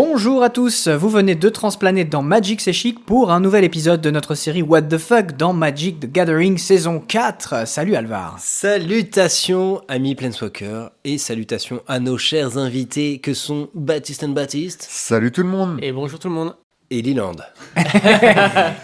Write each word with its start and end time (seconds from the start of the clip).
Bonjour 0.00 0.42
à 0.42 0.50
tous, 0.50 0.88
vous 0.88 1.08
venez 1.08 1.34
de 1.36 1.48
transplaner 1.48 2.04
dans 2.04 2.20
Magic 2.20 2.60
C'est 2.60 2.74
Chic 2.74 3.02
pour 3.06 3.32
un 3.32 3.40
nouvel 3.40 3.64
épisode 3.64 4.02
de 4.02 4.10
notre 4.10 4.34
série 4.34 4.60
What 4.60 4.82
the 4.82 4.98
Fuck 4.98 5.38
dans 5.38 5.54
Magic 5.54 6.00
the 6.00 6.12
Gathering 6.12 6.58
saison 6.58 7.00
4. 7.00 7.66
Salut 7.66 7.96
Alvar. 7.96 8.36
Salutations 8.38 9.80
amis 9.88 10.14
Planeswalker 10.14 10.88
et 11.04 11.16
salutations 11.16 11.80
à 11.88 11.98
nos 11.98 12.18
chers 12.18 12.58
invités 12.58 13.20
que 13.20 13.32
sont 13.32 13.70
Baptiste 13.72 14.22
and 14.24 14.28
Baptiste 14.34 14.86
Salut 14.86 15.32
tout 15.32 15.42
le 15.42 15.48
monde 15.48 15.78
Et 15.80 15.92
bonjour 15.92 16.18
tout 16.18 16.28
le 16.28 16.34
monde. 16.34 16.54
et 16.90 17.00
Leland. 17.00 17.32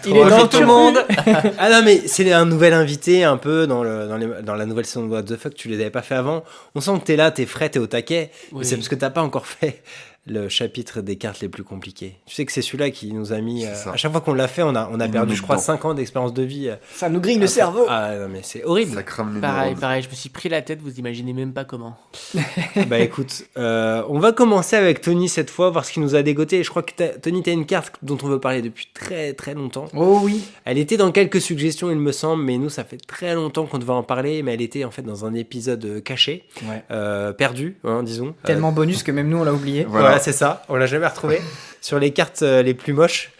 Il 0.07 0.17
est 0.17 0.29
dans 0.31 0.47
tout 0.47 0.61
le 0.61 0.65
monde. 0.65 0.97
ah 1.59 1.69
non 1.69 1.83
mais 1.85 2.01
c'est 2.07 2.33
un 2.33 2.45
nouvel 2.45 2.73
invité 2.73 3.23
un 3.23 3.37
peu 3.37 3.67
dans, 3.67 3.83
le, 3.83 4.07
dans, 4.07 4.17
les- 4.17 4.41
dans 4.41 4.55
la 4.55 4.65
nouvelle 4.65 4.87
saison 4.87 5.05
de 5.05 5.11
What 5.11 5.23
the 5.23 5.37
Fuck, 5.37 5.53
tu 5.53 5.67
les 5.67 5.75
avais 5.79 5.91
pas 5.91 6.01
fait 6.01 6.15
avant. 6.15 6.43
On 6.73 6.81
sent 6.81 6.97
que 7.01 7.05
t'es 7.05 7.15
là, 7.17 7.29
t'es 7.29 7.45
frais, 7.45 7.69
t'es 7.69 7.77
au 7.77 7.85
taquet. 7.85 8.31
Mais. 8.51 8.63
C'est 8.63 8.77
parce 8.77 8.89
que 8.89 8.95
t'as 8.95 9.11
pas 9.11 9.21
encore 9.21 9.45
fait 9.45 9.83
le 10.25 10.47
chapitre 10.47 11.01
des 11.01 11.17
cartes 11.17 11.41
les 11.41 11.49
plus 11.49 11.63
compliquées. 11.63 12.15
Tu 12.25 12.33
sais 12.35 12.45
que 12.45 12.51
c'est 12.53 12.61
celui-là 12.61 12.91
qui 12.91 13.11
nous 13.13 13.33
a 13.33 13.41
mis... 13.41 13.65
euh, 13.65 13.73
à 13.91 13.97
chaque 13.97 14.11
fois 14.13 14.21
qu'on 14.21 14.33
l'a 14.33 14.47
fait, 14.47 14.63
on 14.63 14.73
a, 14.75 14.89
on 14.91 14.99
a 15.01 15.07
perdu 15.09 15.35
je 15.35 15.41
crois 15.41 15.55
met 15.57 15.61
dedans. 15.61 15.73
5 15.73 15.85
ans 15.85 15.93
d'expérience 15.93 16.33
de 16.33 16.43
vie. 16.43 16.69
euh, 16.69 16.75
Ça 16.93 17.09
nous 17.09 17.19
grille 17.19 17.37
le 17.39 17.47
cerveau. 17.47 17.85
Ah 17.89 18.15
non 18.17 18.29
mais 18.29 18.39
c'est 18.41 18.63
horrible. 18.63 18.93
Ça 18.93 19.03
crame 19.03 19.35
les 19.35 19.41
Pareil, 19.41 19.69
neurones. 19.71 19.79
pareil, 19.81 20.01
je 20.03 20.09
me 20.09 20.15
suis 20.15 20.29
pris 20.29 20.47
la 20.49 20.61
tête, 20.61 20.79
vous 20.81 20.97
imaginez 20.97 21.33
même 21.33 21.51
pas 21.51 21.65
comment. 21.65 21.97
bah 22.87 22.99
écoute, 22.99 23.43
euh, 23.57 24.03
on 24.07 24.19
va 24.19 24.31
commencer 24.31 24.75
avec 24.75 25.01
Tony 25.01 25.27
cette 25.29 25.49
fois, 25.49 25.69
voir 25.69 25.83
ce 25.85 25.91
qu'il 25.91 26.01
nous 26.01 26.15
a 26.15 26.21
dégoté. 26.23 26.59
Et 26.59 26.63
Je 26.63 26.69
crois 26.69 26.83
que 26.83 26.93
t'as- 26.95 27.09
Tony, 27.19 27.43
t'as 27.43 27.51
une 27.51 27.65
carte 27.65 27.93
dont 28.01 28.17
on 28.23 28.27
veut 28.27 28.39
parler 28.39 28.61
depuis 28.61 28.87
très 28.93 29.33
très 29.33 29.53
longtemps. 29.53 29.85
Oh 29.95 30.19
oui. 30.23 30.43
Elle 30.65 30.77
était 30.77 30.97
dans 30.97 31.11
quelques 31.11 31.41
suggestions, 31.41 31.91
il 31.91 31.97
me 31.99 32.11
semble, 32.13 32.43
mais 32.43 32.57
nous, 32.57 32.69
ça 32.69 32.83
fait 32.83 32.97
très 33.05 33.35
longtemps 33.35 33.65
qu'on 33.65 33.77
devait 33.79 33.91
en 33.91 34.03
parler, 34.03 34.41
mais 34.43 34.53
elle 34.53 34.61
était 34.61 34.85
en 34.85 34.91
fait 34.91 35.01
dans 35.01 35.25
un 35.25 35.33
épisode 35.33 35.83
euh, 35.85 35.99
caché, 36.01 36.45
Ouais. 36.67 36.83
euh, 36.91 37.33
perdu, 37.33 37.77
hein, 37.83 38.03
disons. 38.03 38.35
Tellement 38.45 38.71
bonus 38.71 39.03
que 39.03 39.11
même 39.11 39.27
nous 39.27 39.37
on 39.37 39.43
l'a 39.43 39.53
oublié. 39.53 39.83
Voilà, 39.83 40.12
Voilà. 40.13 40.23
c'est 40.23 40.33
ça, 40.33 40.63
on 40.69 40.75
l'a 40.75 40.87
jamais 40.87 41.07
retrouvé 41.07 41.41
sur 41.81 41.99
les 41.99 42.11
cartes 42.11 42.41
euh, 42.41 42.61
les 42.61 42.73
plus 42.73 42.93
moches. 42.93 43.31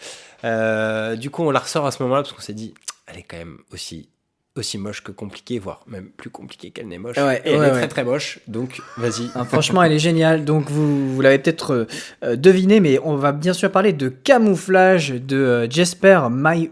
Euh, 0.43 1.15
du 1.15 1.29
coup, 1.29 1.43
on 1.43 1.51
la 1.51 1.59
ressort 1.59 1.85
à 1.85 1.91
ce 1.91 2.03
moment-là 2.03 2.21
parce 2.21 2.33
qu'on 2.33 2.41
s'est 2.41 2.53
dit, 2.53 2.73
elle 3.07 3.17
est 3.17 3.23
quand 3.23 3.37
même 3.37 3.59
aussi 3.71 4.09
aussi 4.55 4.77
moche 4.77 5.01
que 5.01 5.11
compliquée, 5.11 5.57
voire 5.57 5.81
même 5.87 6.09
plus 6.09 6.29
compliquée 6.29 6.71
qu'elle 6.71 6.87
n'est 6.87 6.99
moche. 6.99 7.17
Ouais, 7.17 7.41
Et 7.43 7.51
elle 7.51 7.55
est 7.55 7.59
ouais. 7.59 7.71
très 7.71 7.87
très 7.87 8.03
moche, 8.03 8.39
donc 8.47 8.81
vas-y. 8.97 9.29
Ah, 9.33 9.45
franchement, 9.45 9.81
elle 9.81 9.93
est 9.93 9.99
géniale. 9.99 10.45
Donc, 10.45 10.69
vous, 10.69 11.15
vous 11.15 11.21
l'avez 11.21 11.39
peut-être 11.39 11.87
euh, 12.23 12.35
deviné, 12.35 12.79
mais 12.79 12.99
on 13.03 13.15
va 13.15 13.31
bien 13.31 13.53
sûr 13.53 13.71
parler 13.71 13.93
de 13.93 14.09
camouflage 14.09 15.09
de 15.09 15.37
euh, 15.37 15.69
Jesper 15.69 16.21
My, 16.29 16.69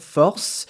Force. 0.00 0.66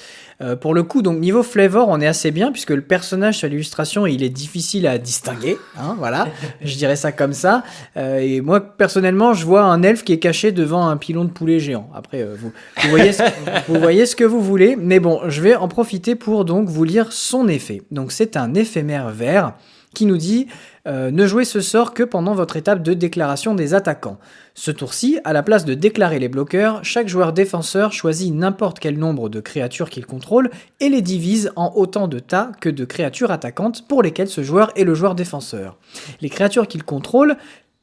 Pour 0.61 0.75
le 0.75 0.83
coup, 0.83 1.03
donc 1.03 1.19
niveau 1.19 1.43
flavor, 1.43 1.89
on 1.89 2.01
est 2.01 2.07
assez 2.07 2.31
bien 2.31 2.53
puisque 2.53 2.71
le 2.71 2.83
personnage 2.83 3.39
sur 3.39 3.48
l'illustration, 3.48 4.07
il 4.07 4.23
est 4.23 4.29
difficile 4.29 4.87
à 4.87 4.98
distinguer. 4.98 5.59
hein, 5.79 5.95
voilà, 5.98 6.29
je 6.62 6.77
dirais 6.77 6.97
ça 6.97 7.12
comme 7.12 7.33
ça. 7.33 7.62
Euh, 7.97 8.19
et 8.19 8.41
moi, 8.41 8.61
personnellement, 8.61 9.35
je 9.35 9.45
vois 9.45 9.63
un 9.63 9.83
elfe 9.83 10.05
qui 10.05 10.13
est 10.13 10.19
caché 10.19 10.53
devant 10.53 10.89
un 10.89 10.97
pilon 10.97 11.25
de 11.25 11.31
poulet 11.31 11.61
géant. 11.61 11.89
Après, 11.95 12.23
euh, 12.23 12.35
vous, 12.39 12.53
vous 12.83 12.91
voyez 12.91 13.13
ce, 13.13 13.23
vous 13.69 13.79
voyez 13.79 14.07
ce 14.07 14.17
que 14.17 14.25
vous 14.25 14.41
voulez, 14.41 14.77
mais 14.77 15.01
bon, 15.01 15.20
je 15.29 15.41
vais 15.41 15.55
en 15.55 15.69
profiter 15.69 16.15
pour 16.15 16.45
donc 16.45 16.69
vous 16.69 16.85
lire 16.85 17.13
son 17.13 17.48
effet. 17.48 17.83
Donc, 17.91 18.13
c'est 18.13 18.37
un 18.37 18.55
éphémère 18.55 19.11
vert 19.11 19.55
qui 19.95 20.07
nous 20.07 20.17
dit 20.17 20.47
euh, 20.87 21.11
ne 21.11 21.27
jouez 21.27 21.45
ce 21.45 21.61
sort 21.61 21.95
que 21.95 22.03
pendant 22.03 22.35
votre 22.35 22.57
étape 22.57 22.83
de 22.83 22.95
déclaration 22.95 23.55
des 23.55 23.75
attaquants. 23.75 24.19
Ce 24.55 24.71
tour-ci, 24.71 25.21
à 25.25 25.33
la 25.33 25.43
place 25.43 25.65
de 25.65 25.75
déclarer 25.75 26.19
les 26.19 26.29
bloqueurs, 26.29 26.85
chaque 26.85 27.09
joueur 27.09 27.33
défenseur 27.33 27.93
choisit 27.93 28.35
n'importe 28.35 28.81
quel 28.81 28.98
nombre 28.98 29.29
de 29.29 29.41
créatures 29.41 29.91
qu'il 29.91 30.07
contrôle 30.07 30.51
et 30.81 30.89
les 30.89 31.03
divise 31.03 31.53
en 31.57 31.73
autant 31.77 32.09
de 32.09 32.19
tas 32.19 32.53
que 32.61 32.69
de 32.69 32.85
créatures 32.85 33.31
attaquantes 33.31 33.87
pour 33.87 34.03
lesquelles 34.03 34.29
ce 34.29 34.43
joueur 34.43 34.73
est 34.77 34.85
le 34.85 34.95
joueur 34.95 35.15
défenseur. 35.15 35.79
Les 36.20 36.31
créatures 36.31 36.67
qu'il 36.67 36.85
contrôle 36.85 37.37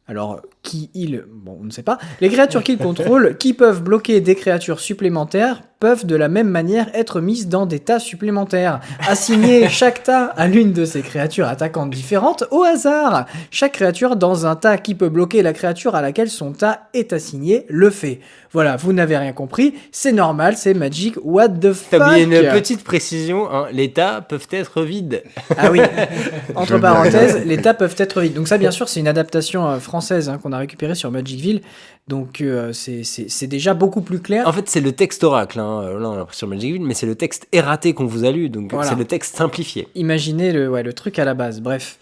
alors, 0.10 0.42
qui 0.70 0.92
il 0.94 1.24
Bon, 1.34 1.58
on 1.60 1.66
ne 1.66 1.72
sait 1.72 1.84
pas. 1.84 1.98
Les 2.22 2.30
créatures 2.30 2.64
qu'il 2.64 2.78
contrôle, 2.78 3.38
qui 3.40 3.54
peuvent 3.54 3.82
bloquer 3.82 4.22
des 4.22 4.36
créatures 4.36 4.80
supplémentaires, 4.80 5.64
peuvent 5.80 6.06
de 6.06 6.16
la 6.16 6.28
même 6.28 6.50
manière 6.50 6.88
être 6.94 7.22
mises 7.22 7.48
dans 7.48 7.66
des 7.66 7.80
tas 7.80 8.00
supplémentaires. 8.00 8.82
Assigner 9.08 9.70
chaque 9.70 10.04
tas 10.04 10.26
à 10.26 10.48
l'une 10.48 10.74
de 10.74 10.86
ces 10.86 11.02
créatures 11.02 11.48
attaquantes 11.48 11.90
différentes 11.90 12.44
au 12.52 12.64
hasard. 12.64 13.26
Chaque 13.50 13.72
créature 13.74 14.18
dans 14.18 14.46
un 14.46 14.56
tas 14.56 14.78
qui 14.78 14.94
peut 14.94 15.10
bloquer 15.10 15.42
la 15.42 15.54
créature 15.54 15.96
à 15.96 16.02
laquelle 16.02 16.30
son 16.30 16.52
tas 16.52 16.82
est 16.94 17.14
assigné 17.14 17.66
le 17.70 17.90
fait. 17.90 18.20
Voilà, 18.52 18.76
vous 18.78 18.94
n'avez 18.94 19.16
rien 19.16 19.32
compris, 19.32 19.76
c'est 19.92 20.12
normal, 20.12 20.58
c'est 20.58 20.74
Magic, 20.74 21.16
what 21.24 21.50
the 21.50 21.72
fuck 21.72 22.00
T'as 22.00 22.10
oublié 22.10 22.24
une 22.24 22.50
petite 22.50 22.84
précision, 22.84 23.50
hein, 23.52 23.68
les 23.72 23.94
tas 23.94 24.22
peuvent 24.22 24.48
être 24.52 24.82
vides. 24.82 25.24
Ah 25.56 25.72
oui, 25.72 25.80
entre 26.56 26.80
parenthèses, 26.80 27.46
les 27.46 27.62
tas 27.62 27.76
peuvent 27.76 27.96
être 27.98 28.22
vides. 28.22 28.34
Donc 28.34 28.48
ça, 28.48 28.58
bien 28.58 28.72
sûr, 28.72 28.90
c'est 28.90 29.00
une 29.00 29.08
adaptation 29.08 29.68
euh, 29.68 29.78
française 29.78 30.30
hein, 30.30 30.40
qu'on 30.42 30.52
a 30.52 30.58
récupérée 30.60 30.96
sur 30.96 31.10
Magicville. 31.12 31.62
Donc 32.08 32.42
euh, 32.42 32.74
c'est- 32.74 33.48
déjà 33.48 33.74
beaucoup 33.74 34.02
plus 34.02 34.20
clair. 34.20 34.48
En 34.48 34.52
fait, 34.54 34.68
c'est 34.70 34.82
le 34.82 34.92
texte 34.92 35.24
oracle, 35.24 35.60
hein. 35.60 35.82
euh, 35.84 36.00
là 36.00 36.26
on 36.42 36.48
Magicville, 36.48 36.82
mais 36.82 36.94
c'est 36.94 37.06
le 37.06 37.16
texte 37.16 37.48
erraté 37.52 37.94
qu'on 37.94 38.06
vous 38.06 38.26
a 38.26 38.32
lu, 38.32 38.50
donc 38.50 38.72
Voilà. 38.72 38.90
c'est 38.90 38.96
le 38.96 39.06
texte 39.06 39.36
simplifié. 39.36 39.88
Imaginez 39.96 40.52
le, 40.52 40.70
ouais, 40.70 40.84
le 40.84 40.94
truc 40.94 41.20
à 41.20 41.26
la 41.26 41.34
base, 41.34 41.62
bref. 41.62 41.98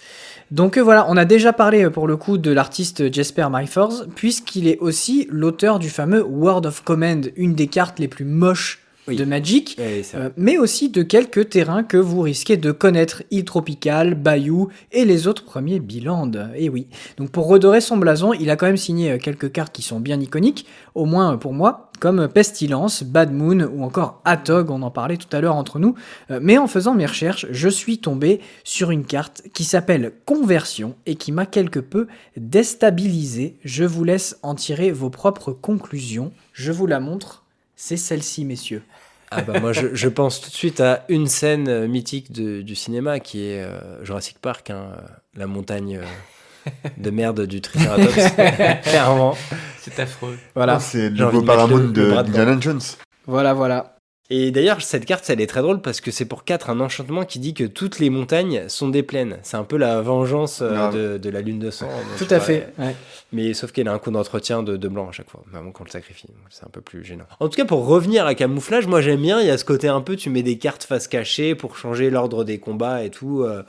Donc 0.49 0.77
euh, 0.77 0.81
voilà, 0.81 1.05
on 1.09 1.17
a 1.17 1.25
déjà 1.25 1.51
parlé 1.51 1.83
euh, 1.83 1.89
pour 1.89 2.07
le 2.07 2.15
coup 2.15 2.37
de 2.37 2.51
l'artiste 2.51 3.13
Jesper 3.13 3.47
Myforce, 3.51 4.05
puisqu'il 4.15 4.67
est 4.69 4.77
aussi 4.79 5.27
l'auteur 5.29 5.77
du 5.79 5.89
fameux 5.89 6.23
Word 6.23 6.65
of 6.65 6.83
Command, 6.83 7.29
une 7.35 7.53
des 7.53 7.67
cartes 7.67 7.99
les 7.99 8.07
plus 8.07 8.23
moches 8.25 8.79
Oui. 9.07 9.15
de 9.15 9.25
Magic. 9.25 9.75
Vrai. 9.77 10.01
Euh, 10.15 10.29
mais 10.37 10.57
aussi 10.57 10.89
de 10.89 11.01
quelques 11.01 11.49
terrains 11.49 11.83
que 11.83 11.97
vous 11.97 12.21
risquez 12.21 12.57
de 12.57 12.71
connaître, 12.71 13.23
île 13.31 13.45
tropicale, 13.45 14.15
Bayou 14.15 14.69
et 14.91 15.05
les 15.05 15.27
autres 15.27 15.43
premiers 15.43 15.79
Biland. 15.79 16.31
Et 16.55 16.69
oui. 16.69 16.87
Donc 17.17 17.31
pour 17.31 17.47
redorer 17.47 17.81
son 17.81 17.97
blason, 17.97 18.33
il 18.33 18.49
a 18.49 18.55
quand 18.55 18.65
même 18.65 18.77
signé 18.77 19.11
euh, 19.11 19.17
quelques 19.17 19.51
cartes 19.51 19.73
qui 19.73 19.81
sont 19.81 19.99
bien 19.99 20.19
iconiques, 20.19 20.65
au 20.95 21.05
moins 21.05 21.33
euh, 21.33 21.37
pour 21.37 21.53
moi, 21.53 21.91
comme 21.99 22.27
Pestilence, 22.27 23.03
Bad 23.03 23.33
Moon 23.33 23.69
ou 23.73 23.83
encore 23.83 24.21
Atog, 24.23 24.69
on 24.69 24.81
en 24.83 24.91
parlait 24.91 25.17
tout 25.17 25.35
à 25.35 25.41
l'heure 25.41 25.55
entre 25.55 25.79
nous. 25.79 25.95
Mais 26.29 26.59
en 26.59 26.67
faisant 26.67 26.93
mes 26.93 27.07
recherches, 27.07 27.47
je 27.49 27.69
suis 27.69 27.97
tombé 27.97 28.39
sur 28.63 28.91
une 28.91 29.03
carte 29.03 29.41
qui 29.51 29.63
s'appelle 29.63 30.11
Conversion 30.25 30.93
et 31.07 31.15
qui 31.15 31.31
m'a 31.31 31.47
quelque 31.47 31.79
peu 31.79 32.05
déstabilisé. 32.35 33.57
Je 33.63 33.83
vous 33.83 34.03
laisse 34.03 34.37
en 34.43 34.53
tirer 34.53 34.91
vos 34.91 35.09
propres 35.09 35.53
conclusions. 35.53 36.31
Je 36.53 36.71
vous 36.71 36.85
la 36.85 36.99
montre. 36.99 37.46
C'est 37.79 37.95
celle-ci, 37.95 38.43
messieurs. 38.43 38.81
Ah 39.29 39.41
bah 39.41 39.59
moi 39.59 39.71
je, 39.73 39.93
je 39.93 40.07
pense 40.07 40.41
tout 40.41 40.49
de 40.49 40.55
suite 40.55 40.79
à 40.79 41.03
une 41.09 41.27
scène 41.27 41.67
euh, 41.67 41.87
mythique 41.87 42.31
de- 42.31 42.61
du 42.61 42.75
cinéma 42.75 43.19
qui 43.19 43.43
est 43.43 43.61
euh, 43.61 44.03
Jurassic 44.03 44.39
Park, 44.39 44.69
hein, 44.69 44.87
euh, 44.97 45.01
la 45.35 45.47
montagne 45.47 45.97
euh, 46.01 46.69
de 46.97 47.09
merde 47.11 47.45
du 47.45 47.59
Triceratops. 47.61 48.33
Clairement. 48.83 49.35
C'est 49.81 49.99
affreux. 49.99 50.37
Voilà. 50.55 50.75
Ah, 50.75 50.79
c'est 50.79 51.09
le 51.09 51.25
nouveau 51.25 51.41
Paramount 51.41 51.89
de. 51.91 52.11
Indiana 52.13 52.57
Jones. 52.59 52.79
Voilà, 53.25 53.53
voilà. 53.53 53.96
Et 54.29 54.51
d'ailleurs, 54.51 54.81
cette 54.81 55.05
carte, 55.05 55.29
elle 55.29 55.39
est 55.39 55.47
très 55.47 55.61
drôle 55.61 55.81
parce 55.81 56.01
que 56.01 56.11
c'est 56.11 56.25
pour 56.25 56.43
4 56.43 56.69
un 56.69 56.81
enchantement 56.81 57.23
qui 57.23 57.39
dit 57.39 57.53
que 57.53 57.63
toutes 57.63 57.99
les 57.99 58.09
montagnes 58.09 58.67
sont 58.67 58.89
des 58.89 59.01
plaines. 59.01 59.37
C'est 59.41 59.55
un 59.55 59.63
peu 59.63 59.77
la 59.77 60.01
vengeance 60.01 60.59
euh, 60.61 60.91
de, 60.91 61.17
de 61.17 61.29
la 61.29 61.39
lune 61.39 61.59
de 61.59 61.71
sang. 61.71 61.87
Tout 62.17 62.27
à 62.29 62.41
fait. 62.41 62.67
ouais. 62.77 62.93
Mais 63.31 63.53
sauf 63.53 63.71
qu'elle 63.71 63.87
a 63.87 63.93
un 63.93 63.99
coup 63.99 64.11
d'entretien 64.11 64.63
de, 64.63 64.75
de 64.75 64.87
blanc 64.89 65.07
à 65.07 65.11
chaque 65.13 65.29
fois, 65.29 65.43
avant 65.53 65.71
qu'on 65.71 65.85
le 65.85 65.89
sacrifie. 65.89 66.27
C'est 66.49 66.65
un 66.65 66.69
peu 66.69 66.81
plus 66.81 67.05
gênant. 67.05 67.25
En 67.39 67.47
tout 67.47 67.55
cas, 67.55 67.65
pour 67.65 67.85
revenir 67.85 68.25
à 68.25 68.35
camouflage, 68.35 68.85
moi 68.87 68.99
j'aime 69.01 69.21
bien. 69.21 69.39
Il 69.39 69.47
y 69.47 69.49
a 69.49 69.57
ce 69.57 69.65
côté 69.65 69.87
un 69.87 70.01
peu, 70.01 70.17
tu 70.17 70.29
mets 70.29 70.43
des 70.43 70.57
cartes 70.57 70.83
face 70.83 71.07
cachée 71.07 71.55
pour 71.55 71.77
changer 71.77 72.09
l'ordre 72.09 72.43
des 72.43 72.59
combats 72.59 73.03
et 73.03 73.09
tout. 73.09 73.43
euh, 73.43 73.63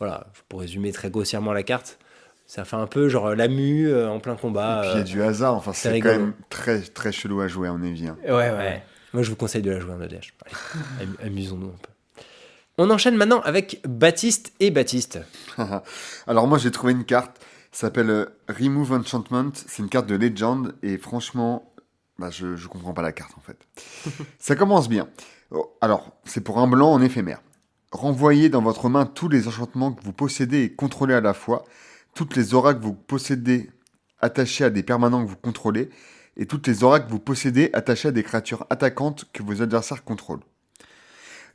voilà, 0.00 0.26
pour 0.48 0.60
résumer 0.60 0.92
très 0.92 1.10
grossièrement 1.10 1.52
la 1.52 1.62
carte. 1.62 1.98
Ça 2.46 2.64
fait 2.64 2.76
un 2.76 2.86
peu 2.88 3.08
genre 3.08 3.36
la 3.36 3.46
mue 3.46 3.88
euh, 3.88 4.08
en 4.10 4.18
plein 4.18 4.34
combat. 4.34 4.78
Et 4.78 4.80
puis 4.80 4.90
il 4.90 4.94
y 4.94 4.98
a 4.98 5.02
euh, 5.02 5.04
du 5.04 5.22
hasard. 5.22 5.54
Enfin, 5.54 5.72
c'est 5.72 6.00
quand 6.00 6.08
même 6.08 6.32
très 6.48 6.80
très 6.80 7.12
chelou 7.12 7.40
à 7.40 7.46
jouer 7.48 7.68
en 7.68 7.80
hein. 7.80 8.16
Ouais, 8.24 8.32
ouais. 8.32 8.82
Moi, 9.12 9.22
je 9.22 9.30
vous 9.30 9.36
conseille 9.36 9.62
de 9.62 9.70
la 9.70 9.80
jouer 9.80 9.92
en 9.92 10.00
EDH. 10.00 10.32
Allez, 10.98 11.08
amusons-nous 11.22 11.68
un 11.68 11.78
peu. 11.82 11.90
On 12.82 12.88
enchaîne 12.88 13.14
maintenant 13.14 13.40
avec 13.42 13.82
Baptiste 13.86 14.54
et 14.58 14.70
Baptiste. 14.70 15.18
Alors 16.26 16.46
moi 16.46 16.56
j'ai 16.56 16.70
trouvé 16.70 16.92
une 16.94 17.04
carte. 17.04 17.38
Ça 17.72 17.88
s'appelle 17.88 18.08
euh, 18.08 18.24
Remove 18.48 18.92
Enchantment. 18.92 19.52
C'est 19.54 19.82
une 19.82 19.90
carte 19.90 20.06
de 20.06 20.14
Legend 20.14 20.74
et 20.82 20.96
franchement, 20.96 21.74
bah, 22.18 22.30
je 22.30 22.56
je 22.56 22.68
comprends 22.68 22.94
pas 22.94 23.02
la 23.02 23.12
carte 23.12 23.32
en 23.36 23.42
fait. 23.42 23.58
Ça 24.38 24.56
commence 24.56 24.88
bien. 24.88 25.10
Oh, 25.50 25.76
Alors 25.82 26.12
c'est 26.24 26.40
pour 26.40 26.58
un 26.58 26.66
blanc 26.66 26.90
en 26.90 27.02
éphémère. 27.02 27.42
Renvoyez 27.92 28.48
dans 28.48 28.62
votre 28.62 28.88
main 28.88 29.04
tous 29.04 29.28
les 29.28 29.46
enchantements 29.46 29.92
que 29.92 30.02
vous 30.02 30.14
possédez 30.14 30.62
et 30.62 30.72
contrôlez 30.72 31.12
à 31.12 31.20
la 31.20 31.34
fois, 31.34 31.66
toutes 32.14 32.34
les 32.34 32.54
auras 32.54 32.72
que 32.72 32.82
vous 32.82 32.94
possédez 32.94 33.68
attachées 34.20 34.64
à 34.64 34.70
des 34.70 34.82
permanents 34.82 35.22
que 35.22 35.28
vous 35.28 35.36
contrôlez, 35.36 35.90
et 36.40 36.46
toutes 36.46 36.66
les 36.66 36.82
auras 36.82 36.98
que 36.98 37.08
vous 37.10 37.20
possédez 37.20 37.70
attachées 37.74 38.08
à 38.08 38.10
des 38.10 38.24
créatures 38.24 38.66
attaquantes 38.70 39.26
que 39.32 39.42
vos 39.44 39.62
adversaires 39.62 40.02
contrôlent. 40.02 40.40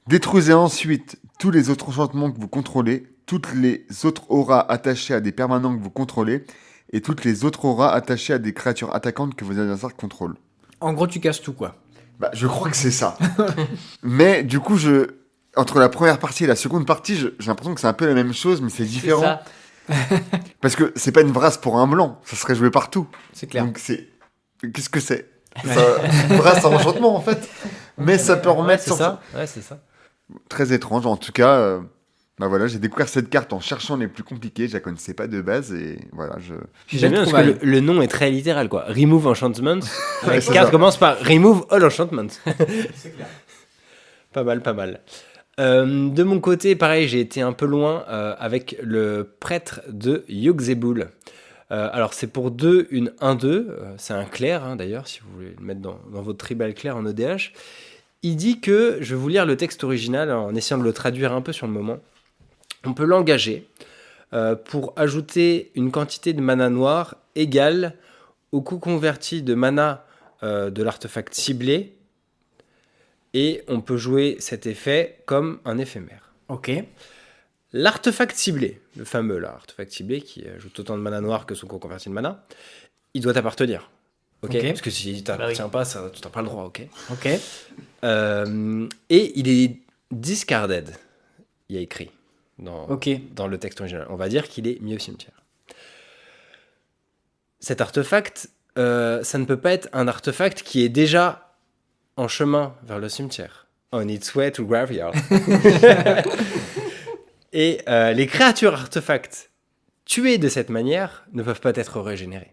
Détruisez 0.07 0.53
ensuite 0.53 1.17
tous 1.39 1.51
les 1.51 1.69
autres 1.69 1.89
enchantements 1.89 2.31
que 2.31 2.39
vous 2.39 2.47
contrôlez, 2.47 3.07
toutes 3.25 3.53
les 3.53 3.85
autres 4.03 4.29
auras 4.29 4.59
attachées 4.69 5.15
à 5.15 5.19
des 5.19 5.31
permanents 5.31 5.75
que 5.75 5.81
vous 5.81 5.89
contrôlez, 5.89 6.45
et 6.93 7.01
toutes 7.01 7.25
les 7.25 7.43
autres 7.43 7.65
auras 7.65 7.89
attachées 7.91 8.33
à 8.33 8.37
des 8.37 8.53
créatures 8.53 8.93
attaquantes 8.95 9.33
que 9.35 9.43
vos 9.43 9.57
adversaires 9.59 9.95
contrôlent. 9.95 10.35
En 10.79 10.93
gros, 10.93 11.07
tu 11.07 11.19
casses 11.19 11.41
tout, 11.41 11.53
quoi. 11.53 11.75
Bah, 12.19 12.29
je 12.33 12.45
crois 12.47 12.69
que 12.69 12.77
c'est 12.77 12.91
ça. 12.91 13.17
mais 14.03 14.43
du 14.43 14.59
coup, 14.59 14.77
je 14.77 15.07
entre 15.57 15.79
la 15.79 15.87
première 15.89 16.19
partie 16.19 16.43
et 16.43 16.47
la 16.47 16.55
seconde 16.55 16.85
partie, 16.85 17.15
je- 17.15 17.29
j'ai 17.39 17.47
l'impression 17.47 17.73
que 17.73 17.79
c'est 17.81 17.87
un 17.87 17.93
peu 17.93 18.05
la 18.05 18.13
même 18.13 18.33
chose, 18.33 18.61
mais 18.61 18.69
c'est 18.69 18.83
C'est 18.83 18.89
différent. 18.89 19.21
ça. 19.21 19.43
Parce 20.61 20.75
que 20.75 20.91
c'est 20.95 21.11
pas 21.11 21.21
une 21.21 21.31
brasse 21.31 21.57
pour 21.57 21.77
un 21.79 21.87
blanc, 21.87 22.19
ça 22.25 22.35
serait 22.35 22.55
joué 22.55 22.69
partout. 22.69 23.07
C'est 23.33 23.47
clair. 23.47 23.65
Donc 23.65 23.77
c'est. 23.79 24.07
Qu'est-ce 24.73 24.89
que 24.89 24.99
c'est? 24.99 25.29
Ça- 25.63 25.97
Une 26.29 26.37
brasse 26.37 26.65
à 26.65 26.69
enchantement 26.69 27.15
en 27.15 27.21
fait. 27.21 27.47
Mais 27.97 28.17
ça 28.17 28.35
peut 28.35 28.49
Ouais, 28.49 28.55
remettre 28.55 28.83
c'est 28.83 28.89
sur 28.89 28.97
ça. 28.97 29.21
Ouais, 29.35 29.47
c'est 29.47 29.61
ça. 29.61 29.79
Très 30.49 30.73
étrange. 30.73 31.05
En 31.05 31.15
tout 31.17 31.31
cas, 31.31 31.51
euh, 31.59 31.79
bah 32.39 32.47
voilà, 32.47 32.67
j'ai 32.67 32.79
découvert 32.79 33.07
cette 33.07 33.29
carte 33.29 33.53
en 33.53 33.61
cherchant 33.61 33.95
les 33.95 34.07
plus 34.09 34.23
compliqués. 34.23 34.67
Je 34.67 34.73
la 34.73 34.79
connaissais 34.81 35.13
pas 35.13 35.27
de 35.27 35.39
base 35.39 35.71
et 35.73 35.99
voilà, 36.11 36.35
je. 36.39 36.55
J'aime 36.87 37.11
bien 37.13 37.23
parce 37.25 37.31
que 37.33 37.47
le, 37.47 37.57
le 37.61 37.79
nom 37.79 38.01
est 38.01 38.07
très 38.07 38.29
littéral 38.31 38.67
quoi. 38.67 38.83
Remove 38.89 39.27
Enchantment. 39.27 39.79
La 40.23 40.29
Ouais, 40.29 40.41
c'est 40.41 40.51
carte 40.51 40.65
ça. 40.67 40.71
commence 40.71 40.97
par 40.97 41.17
Remove 41.19 41.65
All 41.69 41.85
Enchantment. 41.85 42.27
Pas 44.33 44.43
mal, 44.43 44.61
pas 44.61 44.73
mal. 44.73 44.99
Euh, 45.59 46.09
de 46.09 46.23
mon 46.23 46.41
côté, 46.41 46.75
pareil, 46.75 47.07
j'ai 47.07 47.21
été 47.21 47.41
un 47.41 47.53
peu 47.53 47.65
loin 47.65 48.03
euh, 48.09 48.35
avec 48.37 48.75
le 48.83 49.35
prêtre 49.39 49.79
de 49.87 50.25
Yogzebul. 50.27 51.07
Euh, 51.71 51.89
alors 51.91 52.13
c'est 52.13 52.27
pour 52.27 52.51
deux, 52.51 52.87
une 52.91 53.09
1-2, 53.21 53.45
euh, 53.45 53.95
c'est 53.97 54.13
un 54.13 54.25
clair 54.25 54.63
hein, 54.63 54.75
d'ailleurs, 54.75 55.07
si 55.07 55.19
vous 55.21 55.31
voulez 55.33 55.55
le 55.57 55.65
mettre 55.65 55.81
dans, 55.81 55.99
votre 56.09 56.37
tribal 56.37 56.73
clair 56.73 56.95
en 56.95 57.05
ODH. 57.05 57.53
Il 58.21 58.35
dit 58.35 58.59
que, 58.59 58.97
je 59.01 59.15
vais 59.15 59.19
vous 59.19 59.29
lire 59.29 59.45
le 59.45 59.57
texte 59.57 59.83
original 59.83 60.31
en 60.31 60.53
essayant 60.55 60.79
de 60.79 60.83
le 60.83 60.93
traduire 60.93 61.33
un 61.33 61.41
peu 61.41 61.53
sur 61.53 61.67
le 61.67 61.73
moment. 61.73 61.97
On 62.83 62.93
peut 62.93 63.05
l'engager 63.05 63.67
euh, 64.33 64.55
pour 64.55 64.93
ajouter 64.95 65.71
une 65.75 65.91
quantité 65.91 66.33
de 66.33 66.41
mana 66.41 66.69
noir 66.69 67.17
égale 67.35 67.95
au 68.51 68.61
coût 68.61 68.79
converti 68.79 69.41
de 69.41 69.53
mana 69.53 70.05
de 70.43 70.83
l'artefact 70.83 71.33
ciblé. 71.33 71.97
Et 73.33 73.63
on 73.67 73.81
peut 73.81 73.97
jouer 73.97 74.37
cet 74.37 74.67
effet 74.67 75.23
comme 75.25 75.57
un 75.65 75.79
éphémère. 75.79 76.33
Ok. 76.49 76.71
L'artefact 77.77 78.37
ciblé, 78.37 78.79
le 78.95 79.03
fameux 79.03 79.37
là, 79.37 79.49
artefact 79.53 79.91
ciblé 79.91 80.21
qui 80.21 80.47
ajoute 80.47 80.79
autant 80.79 80.95
de 80.97 81.01
mana 81.01 81.19
noir 81.19 81.45
que 81.45 81.55
son 81.55 81.67
converti 81.67 82.07
de 82.07 82.13
mana, 82.13 82.45
il 83.13 83.21
doit 83.21 83.33
t'appartenir. 83.33 83.91
Ok, 84.43 84.55
Ok. 84.55 84.65
Parce 84.67 84.81
que 84.81 84.89
s'il 84.89 85.25
t'appartient 85.25 85.61
pas, 85.69 85.83
ça, 85.83 86.09
tu 86.13 86.21
n'as 86.23 86.29
pas 86.29 86.41
le 86.41 86.47
droit, 86.47 86.63
ok? 86.63 86.83
Ok. 87.11 87.27
Euh, 88.05 88.87
Et 89.09 89.37
il 89.37 89.49
est 89.49 89.77
discarded, 90.09 90.89
il 91.67 91.75
y 91.75 91.79
a 91.79 91.81
écrit 91.81 92.11
dans, 92.59 92.85
Ok. 92.87 93.09
dans 93.33 93.47
le 93.47 93.57
texte 93.57 93.81
original. 93.81 94.07
On 94.09 94.15
va 94.15 94.29
dire 94.29 94.47
qu'il 94.47 94.67
est 94.69 94.79
mis 94.81 94.95
au 94.95 94.99
cimetière. 94.99 95.43
Cet 97.59 97.81
artefact, 97.81 98.49
euh, 98.77 99.21
ça 99.23 99.37
ne 99.37 99.43
peut 99.43 99.57
pas 99.59 99.73
être 99.73 99.89
un 99.91 100.07
artefact 100.07 100.61
qui 100.63 100.81
est 100.83 100.89
déjà 100.89 101.55
en 102.15 102.29
chemin 102.29 102.73
vers 102.83 102.99
le 102.99 103.09
cimetière. 103.09 103.67
On 103.91 104.07
its 104.07 104.31
way 104.33 104.49
to 104.51 104.65
graveyard. 104.65 105.13
Et 107.57 107.79
euh, 107.87 108.11
les 108.11 108.27
créatures 108.27 108.73
artefacts 108.73 109.49
tuées 110.03 110.37
de 110.37 110.49
cette 110.49 110.69
manière 110.69 111.25
ne 111.33 111.41
peuvent 111.41 111.61
pas 111.61 111.71
être 111.73 112.01
régénérées. 112.01 112.51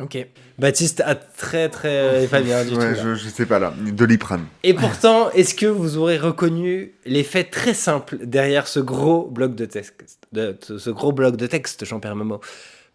Ok. 0.00 0.18
Baptiste 0.58 1.00
a 1.06 1.14
très 1.14 1.68
très 1.68 2.26
pas 2.26 2.40
bien 2.40 2.64
du 2.64 2.72
tout. 2.72 2.76
Ouais, 2.78 2.96
je, 2.96 3.14
je 3.14 3.28
sais 3.28 3.46
pas 3.46 3.60
là. 3.60 3.72
Doliprane. 3.92 4.44
Et 4.64 4.74
pourtant, 4.74 5.30
est-ce 5.30 5.54
que 5.54 5.66
vous 5.66 5.98
aurez 5.98 6.18
reconnu 6.18 6.94
l'effet 7.06 7.44
très 7.44 7.74
simple 7.74 8.18
derrière 8.26 8.66
ce 8.66 8.80
gros 8.80 9.28
bloc 9.28 9.54
de 9.54 9.66
texte, 9.66 10.18
de, 10.32 10.58
ce 10.60 10.90
gros 10.90 11.12
bloc 11.12 11.36
de 11.36 11.46
texte, 11.46 11.84
Jean-Pierre 11.84 12.16
Momo? 12.16 12.40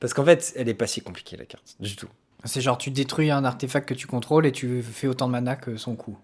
Parce 0.01 0.13
qu'en 0.13 0.25
fait, 0.25 0.51
elle 0.57 0.67
est 0.67 0.73
pas 0.73 0.87
si 0.87 0.99
compliquée 0.99 1.37
la 1.37 1.45
carte, 1.45 1.77
du 1.79 1.95
tout. 1.95 2.09
C'est 2.43 2.59
genre 2.59 2.77
tu 2.77 2.91
détruis 2.91 3.31
un 3.31 3.45
artefact 3.45 3.87
que 3.87 3.93
tu 3.93 4.05
contrôles 4.05 4.45
et 4.45 4.51
tu 4.51 4.81
fais 4.83 5.07
autant 5.07 5.27
de 5.27 5.31
mana 5.31 5.55
que 5.55 5.77
son 5.77 5.95
coût. 5.95 6.17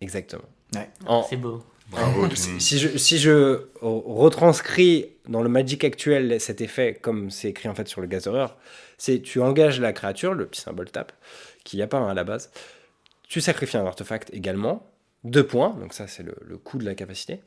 Exactement. 0.00 0.42
Ouais. 0.74 0.88
En- 1.06 1.22
C'est 1.22 1.36
beau. 1.36 1.62
Bravo, 1.90 2.28
si, 2.34 2.78
je, 2.78 2.98
si 2.98 3.18
je 3.18 3.62
retranscris 3.80 5.06
dans 5.28 5.42
le 5.42 5.48
Magic 5.48 5.84
actuel 5.84 6.40
cet 6.40 6.60
effet 6.60 6.98
comme 7.00 7.30
c'est 7.30 7.48
écrit 7.48 7.68
en 7.68 7.74
fait 7.74 7.88
sur 7.88 8.00
le 8.00 8.06
Gatherer, 8.06 8.48
c'est 8.98 9.20
tu 9.22 9.40
engages 9.40 9.80
la 9.80 9.92
créature, 9.92 10.34
le 10.34 10.46
petit 10.46 10.60
symbole 10.60 10.90
tape, 10.90 11.12
qui 11.64 11.76
n'y 11.76 11.82
a 11.82 11.86
pas 11.86 11.98
hein, 11.98 12.08
à 12.08 12.14
la 12.14 12.24
base, 12.24 12.50
tu 13.28 13.40
sacrifies 13.40 13.78
un 13.78 13.86
artefact 13.86 14.30
également, 14.34 14.90
deux 15.24 15.46
points, 15.46 15.76
donc 15.80 15.94
ça 15.94 16.06
c'est 16.06 16.22
le, 16.22 16.34
le 16.46 16.58
coût 16.58 16.78
de 16.78 16.84
la 16.84 16.94
capacité, 16.94 17.40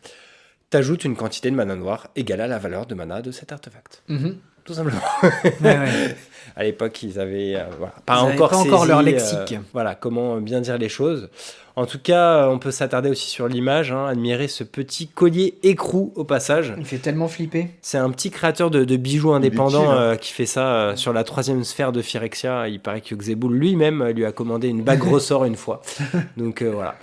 t'ajoutes 0.72 1.06
une 1.06 1.16
quantité 1.16 1.52
de 1.52 1.56
mana 1.56 1.76
noire 1.76 2.10
égale 2.16 2.42
à 2.42 2.48
la 2.48 2.58
valeur 2.58 2.88
de 2.88 2.96
mana 2.96 3.22
de 3.22 3.32
cet 3.32 3.52
artefact. 3.52 4.02
Mhm. 4.08 4.38
Tout 4.64 4.74
simplement. 4.76 5.02
Ouais, 5.24 5.54
ouais. 5.62 6.16
À 6.56 6.64
l'époque, 6.64 7.02
ils 7.04 7.20
avaient 7.20 7.56
euh, 7.56 7.64
voilà, 7.78 7.94
pas 8.06 8.16
Ils 8.16 8.34
encore 8.34 8.50
pas 8.50 8.58
encore 8.58 8.80
saisi, 8.80 8.90
leur 8.90 9.00
euh, 9.00 9.04
lexique. 9.04 9.56
voilà, 9.74 9.96
comment 9.96 10.38
bien 10.38 10.62
dire 10.62 10.78
les 10.78 10.90
choses. 10.90 11.30
En 11.76 11.86
tout 11.86 12.00
cas, 12.00 12.50
on 12.50 12.60
peut 12.60 12.72
s'attarder 12.72 13.10
aussi 13.10 13.30
sur 13.30 13.48
l'image, 13.48 13.92
hein, 13.92 14.06
admirer 14.06 14.48
ce 14.48 14.64
petit 14.64 15.08
collier 15.08 15.58
écrou 15.64 16.12
au 16.16 16.24
passage. 16.24 16.74
Il 16.78 16.86
fait 16.86 16.98
tellement 16.98 17.28
flipper. 17.28 17.70
C'est 17.82 17.98
un 17.98 18.10
petit 18.10 18.30
créateur 18.30 18.70
de, 18.70 18.84
de 18.84 18.98
bijoux 18.98 19.32
indépendant 19.32 19.82
chill, 19.82 19.92
hein. 19.92 20.02
euh, 20.02 20.16
qui 20.16 20.34
fait 20.34 20.46
ça 20.46 20.74
euh, 20.74 20.96
sur 20.96 21.14
la 21.14 21.24
troisième 21.24 21.64
sphère 21.64 21.92
de 21.92 22.02
Phyrexia. 22.02 22.68
Il 22.68 22.82
paraît 22.82 23.02
que 23.02 23.16
Xeboul 23.16 23.54
lui-même 23.54 24.06
lui 24.10 24.26
a 24.26 24.32
commandé 24.32 24.68
une 24.68 24.84
bague 24.84 25.04
ressort 25.12 25.46
une 25.46 25.56
fois. 25.56 25.82
Donc 26.36 26.62
euh, 26.62 26.72
voilà, 26.72 26.96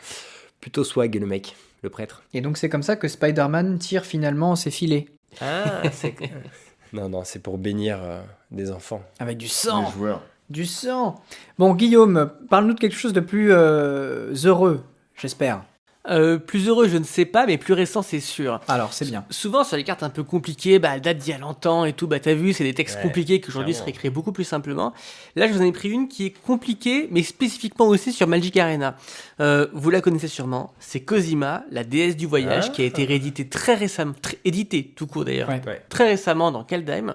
plutôt 0.61 0.85
swag 0.85 1.19
le 1.19 1.27
mec, 1.27 1.57
le 1.83 1.89
prêtre. 1.89 2.23
Et 2.35 2.43
donc 2.43 2.59
c'est 2.59 2.69
comme 2.69 2.83
ça 2.83 2.97
que 2.97 3.09
Spider-Man 3.09 3.79
tire 3.79 4.05
finalement 4.05 4.55
ses 4.55 4.71
filets. 4.71 5.07
Ah, 5.41 5.83
c'est... 5.93 6.15
non, 6.93 7.09
non, 7.09 7.23
c'est 7.25 7.39
pour 7.41 7.59
bénir 7.59 7.99
euh, 8.03 8.21
des 8.51 8.71
enfants. 8.71 9.03
Avec 9.19 9.39
du 9.39 9.49
sang. 9.49 9.91
joueurs. 9.91 10.23
Du 10.51 10.65
sang. 10.65 11.23
Bon, 11.59 11.75
Guillaume, 11.75 12.33
parle-nous 12.49 12.75
de 12.75 12.81
quelque 12.81 12.97
chose 12.97 13.13
de 13.13 13.21
plus 13.21 13.53
euh, 13.53 14.35
heureux, 14.45 14.83
j'espère. 15.15 15.63
Euh, 16.11 16.39
plus 16.39 16.69
heureux, 16.69 16.89
je 16.89 16.97
ne 16.97 17.05
sais 17.05 17.25
pas, 17.25 17.45
mais 17.47 17.59
plus 17.59 17.75
récent, 17.75 18.03
c'est 18.03 18.21
sûr. 18.21 18.61
Alors, 18.69 18.93
c'est 18.93 19.05
bien. 19.05 19.25
Souvent 19.31 19.63
sur 19.65 19.77
les 19.77 19.85
cartes 19.85 20.03
un 20.03 20.11
peu 20.11 20.23
compliquées, 20.23 20.79
bah, 20.79 20.93
elles 20.95 21.01
datent 21.03 21.19
d'il 21.19 21.31
y 21.31 21.35
a 21.35 21.39
longtemps 21.39 21.85
et 21.85 21.93
tout, 21.93 22.07
bah 22.07 22.19
t'as 22.21 22.35
vu, 22.35 22.53
c'est 22.53 22.65
des 22.65 22.75
textes 22.75 22.97
Ouais, 22.97 23.03
compliqués 23.03 23.41
qui 23.41 23.49
aujourd'hui 23.49 23.73
clairement. 23.75 23.87
seraient 23.87 23.99
créés 23.99 24.11
beaucoup 24.11 24.33
plus 24.33 24.45
simplement. 24.45 24.93
Là, 25.37 25.47
je 25.49 25.53
vous 25.53 25.61
en 25.61 25.65
ai 25.65 25.73
pris 25.73 25.91
une 25.91 26.09
qui 26.09 26.27
est 26.27 26.31
compliquée, 26.31 27.09
mais 27.11 27.23
spécifiquement 27.23 27.87
aussi 27.89 28.13
sur 28.13 28.27
Magic 28.27 28.57
Arena. 28.57 28.97
Euh, 29.41 29.67
vous 29.75 29.91
la 29.91 30.01
connaissez 30.01 30.29
sûrement, 30.29 30.73
c'est 30.79 31.01
Cosima, 31.01 31.65
la 31.71 31.85
déesse 31.85 32.17
du 32.17 32.27
voyage, 32.27 32.65
Ah. 32.69 32.71
qui 32.71 32.83
a 32.83 32.85
été 32.87 33.05
rééditée 33.05 33.49
très 33.49 33.75
récemment, 33.75 34.15
très, 34.23 34.39
éditée 34.45 34.93
tout 34.97 35.07
court 35.07 35.25
d'ailleurs, 35.25 35.49
Ouais. 35.49 35.61
Ouais. 35.67 35.83
très 35.89 36.09
récemment 36.09 36.51
dans 36.53 36.65
Kaldheim, 36.65 37.15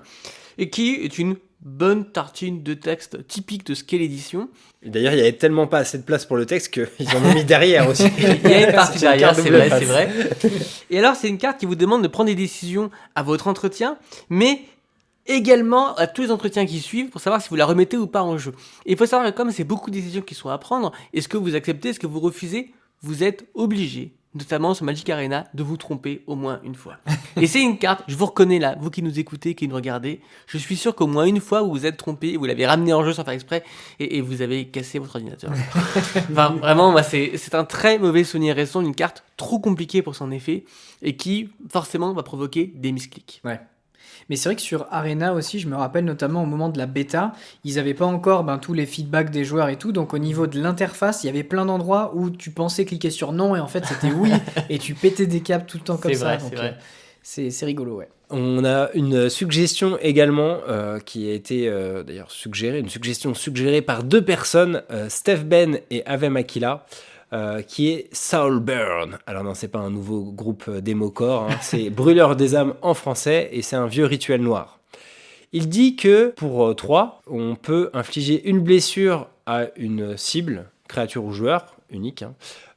et 0.58 0.70
qui 0.70 0.96
est 0.96 1.18
une 1.18 1.36
bonne 1.64 2.12
tartine 2.12 2.62
de 2.62 2.74
texte 2.74 3.26
typique 3.28 3.66
de 3.66 3.74
ce 3.74 3.84
qu'est 3.84 3.98
l'édition. 3.98 4.50
D'ailleurs, 4.86 5.14
il 5.14 5.20
y 5.20 5.22
avait 5.22 5.34
tellement 5.34 5.66
pas 5.66 5.80
assez 5.80 5.98
de 5.98 6.04
place 6.04 6.26
pour 6.26 6.36
le 6.36 6.46
texte 6.46 6.74
qu'ils 6.74 7.08
en 7.16 7.24
ont 7.24 7.34
mis 7.34 7.46
derrière 7.46 7.90
aussi. 7.90 8.08
Il 8.18 8.50
y 8.50 8.54
a 8.54 8.68
une 8.68 8.76
partie 8.76 9.00
derrière, 9.00 9.34
c'est 9.34 9.50
vrai, 9.50 9.70
c'est 9.70 9.86
vrai. 9.86 10.12
Et 10.90 11.00
alors, 11.00 11.16
c'est 11.16 11.30
une 11.30 11.38
carte 11.38 11.60
qui 11.60 11.66
vous 11.66 11.76
demande 11.76 12.04
de 12.04 12.08
prendre 12.08 12.28
des 12.28 12.36
décisions 12.36 12.92
à 13.16 13.24
votre 13.24 13.48
entretien, 13.48 13.98
mais 14.30 14.62
également 15.26 15.96
à 15.96 16.08
tous 16.08 16.24
les 16.24 16.32
entretiens 16.32 16.66
qui 16.66 16.82
suivent 16.82 17.10
pour 17.10 17.22
savoir 17.22 17.42
si 17.42 17.50
vous 17.50 17.56
la 17.56 17.66
remettez 17.66 17.98
ou 17.98 18.08
pas 18.08 18.24
en 18.24 18.38
jeu. 18.38 18.52
Et 18.86 18.92
il 18.92 18.98
faut 18.98 19.06
savoir 19.06 19.32
que 19.32 19.36
comme 19.36 19.52
c'est 19.52 19.64
beaucoup 19.64 19.90
de 19.90 19.96
décisions 19.96 20.22
qui 20.22 20.36
sont 20.36 20.50
à 20.50 20.58
prendre, 20.58 20.92
est-ce 21.14 21.30
que 21.30 21.38
vous 21.38 21.56
acceptez, 21.56 21.90
est-ce 21.90 22.00
que 22.00 22.08
vous 22.08 22.20
refusez, 22.20 22.74
vous 23.02 23.24
êtes 23.24 23.46
obligé, 23.54 24.14
notamment 24.36 24.74
sur 24.74 24.86
Magic 24.86 25.10
Arena, 25.10 25.46
de 25.54 25.64
vous 25.64 25.78
tromper 25.78 26.24
au 26.28 26.36
moins 26.36 26.60
une 26.64 26.76
fois. 26.76 26.98
Et 27.42 27.48
c'est 27.48 27.62
une 27.62 27.78
carte, 27.78 28.04
je 28.08 28.16
vous 28.16 28.26
reconnais 28.26 28.60
là, 28.60 28.76
vous 28.80 28.90
qui 28.90 29.02
nous 29.02 29.20
écoutez, 29.20 29.56
qui 29.56 29.68
nous 29.68 29.76
regardez, 29.76 30.22
je 30.48 30.58
suis 30.58 30.76
sûr 30.76 30.96
qu'au 30.96 31.08
moins 31.08 31.26
une 31.26 31.40
fois 31.40 31.62
vous 31.62 31.72
vous 31.72 31.86
êtes 31.86 31.98
trompé, 31.98 32.38
vous 32.38 32.46
l'avez 32.46 32.66
ramené 32.66 32.94
en 32.94 33.04
jeu 33.04 33.14
sans 33.14 33.24
faire 33.24 33.34
exprès, 33.34 33.64
et, 34.00 34.18
et 34.18 34.22
vous 34.22 34.42
avez 34.42 34.66
cassé 34.66 35.00
votre 35.00 35.16
ordinateur. 35.16 35.52
Enfin, 36.32 36.56
vraiment, 36.60 36.92
moi, 36.92 37.04
c'est 37.04 37.38
c'est 37.38 37.56
un 37.56 37.66
très 37.66 37.98
mauvais 37.98 38.24
souvenir 38.24 38.56
récent 38.56 38.82
d'une 38.82 38.96
carte 38.96 39.24
trop 39.38 39.60
compliquée 39.60 40.02
pour 40.02 40.16
son 40.16 40.32
effet 40.32 40.66
et 41.02 41.16
qui, 41.16 41.50
forcément, 41.70 42.14
va 42.14 42.24
provoquer 42.24 42.72
des 42.76 42.92
misclics. 42.92 43.42
Mais 44.30 44.36
c'est 44.36 44.50
vrai 44.50 44.56
que 44.56 44.62
sur 44.62 44.88
Arena 44.92 45.34
aussi, 45.34 45.60
je 45.60 45.68
me 45.68 45.76
rappelle 45.76 46.06
notamment 46.06 46.44
au 46.44 46.46
moment 46.46 46.70
de 46.70 46.78
la 46.78 46.86
bêta, 46.86 47.34
ils 47.64 47.76
n'avaient 47.76 47.94
pas 47.94 48.06
encore 48.06 48.44
ben, 48.44 48.58
tous 48.58 48.74
les 48.74 48.86
feedbacks 48.86 49.30
des 49.32 49.44
joueurs 49.44 49.70
et 49.70 49.78
tout. 49.78 49.92
Donc 49.92 50.14
au 50.14 50.18
niveau 50.18 50.48
de 50.48 50.60
l'interface, 50.62 51.24
il 51.24 51.28
y 51.28 51.30
avait 51.30 51.44
plein 51.44 51.66
d'endroits 51.66 52.12
où 52.16 52.30
tu 52.30 52.50
pensais 52.52 52.86
cliquer 52.86 53.10
sur 53.10 53.32
non 53.32 53.56
et 53.56 53.60
en 53.60 53.68
fait 53.68 53.86
c'était 53.86 54.12
oui. 54.12 54.32
et 54.70 54.80
tu 54.80 54.94
pétais 54.94 55.26
des 55.28 55.42
câbles 55.42 55.66
tout 55.66 55.78
le 55.78 55.84
temps 55.84 55.98
comme 55.98 56.12
C'est 56.14 56.20
ça. 56.20 56.26
vrai, 56.26 56.38
donc, 56.38 56.50
c'est 56.50 56.56
vrai. 56.56 56.78
euh, 57.48 57.50
c'est 57.50 57.66
rigolo, 57.66 57.98
ouais. 57.98 58.10
On 58.30 58.66
a 58.66 58.90
une 58.96 59.30
suggestion 59.30 59.98
également 60.02 60.58
euh, 60.68 61.00
qui 61.00 61.30
a 61.30 61.34
été 61.34 61.68
euh, 61.68 62.02
d'ailleurs 62.02 62.32
suggérée, 62.32 62.80
une 62.80 62.90
suggestion 62.90 63.34
suggérée 63.36 63.82
par 63.84 64.04
deux 64.04 64.24
personnes, 64.24 64.82
euh, 64.92 65.08
Steph 65.10 65.44
Ben 65.46 65.80
et 65.92 66.04
Ave 66.08 66.26
Makila, 66.30 66.86
euh, 67.34 67.62
qui 67.62 67.90
est 67.90 68.14
Soulburn. 68.14 69.18
Alors 69.26 69.44
non, 69.44 69.54
c'est 69.54 69.68
pas 69.68 69.80
un 69.80 69.90
nouveau 69.90 70.32
groupe 70.32 70.66
euh, 70.68 70.82
démo-core, 70.82 71.50
hein, 71.50 71.58
c'est 71.62 71.90
Brûleur 71.90 72.36
des 72.36 72.56
âmes 72.56 72.76
en 72.82 72.94
français 72.94 73.50
et 73.52 73.62
c'est 73.62 73.76
un 73.76 73.88
vieux 73.88 74.06
rituel 74.06 74.42
noir. 74.42 74.80
Il 75.52 75.70
dit 75.70 75.96
que 75.96 76.30
pour 76.30 76.76
3, 76.76 77.22
on 77.28 77.56
peut 77.56 77.90
infliger 77.94 78.48
une 78.48 78.60
blessure 78.60 79.28
à 79.46 79.66
une 79.76 80.18
cible, 80.18 80.70
créature 80.88 81.26
ou 81.26 81.32
joueur, 81.32 81.76
unique, 81.90 82.24
hein, 82.24 82.34